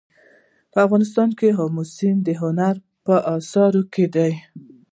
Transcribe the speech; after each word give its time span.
په 0.71 0.77
افغانستان 0.85 1.29
کې 1.39 1.47
آمو 1.63 1.83
سیند 1.95 2.19
د 2.25 2.29
هنر 2.41 2.75
په 3.05 3.15
اثار 3.35 3.73
کې 3.93 4.05
دی. 4.15 4.33